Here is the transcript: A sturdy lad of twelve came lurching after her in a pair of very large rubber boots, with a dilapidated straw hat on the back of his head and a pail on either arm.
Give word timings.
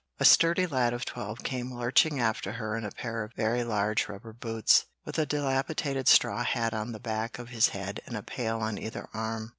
A 0.19 0.25
sturdy 0.25 0.65
lad 0.65 0.93
of 0.93 1.05
twelve 1.05 1.43
came 1.43 1.71
lurching 1.77 2.19
after 2.19 2.53
her 2.53 2.75
in 2.75 2.83
a 2.85 2.89
pair 2.91 3.23
of 3.23 3.33
very 3.35 3.63
large 3.63 4.09
rubber 4.09 4.33
boots, 4.33 4.87
with 5.05 5.19
a 5.19 5.27
dilapidated 5.27 6.07
straw 6.07 6.43
hat 6.43 6.73
on 6.73 6.91
the 6.91 6.99
back 6.99 7.37
of 7.37 7.49
his 7.49 7.67
head 7.67 7.99
and 8.07 8.17
a 8.17 8.23
pail 8.23 8.61
on 8.61 8.79
either 8.79 9.07
arm. 9.13 9.49